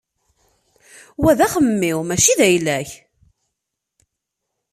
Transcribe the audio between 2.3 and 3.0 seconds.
d ayla-k.